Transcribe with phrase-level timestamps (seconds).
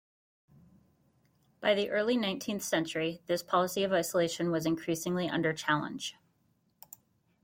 [1.59, 6.15] By the early nineteenth century, this policy of isolation was increasingly under challenge.